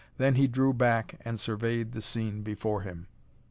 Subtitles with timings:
[0.17, 3.05] Then he drew back and surveyed the scene before him.